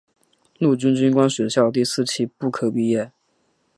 [0.57, 3.11] 陆军军官学校第四期步科毕业。